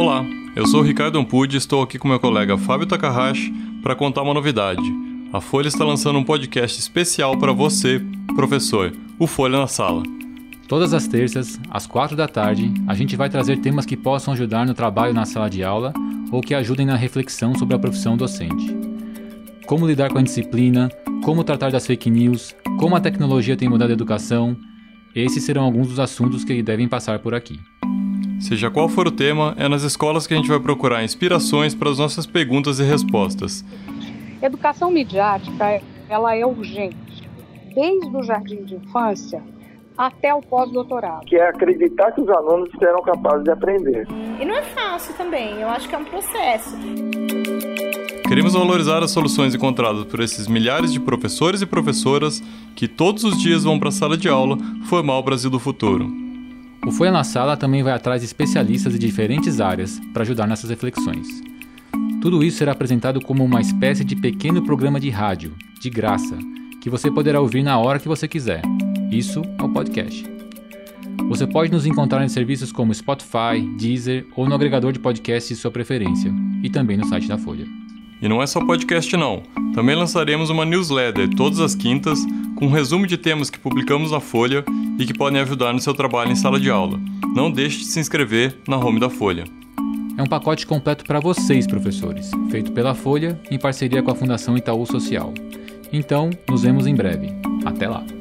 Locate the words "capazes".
43.02-43.42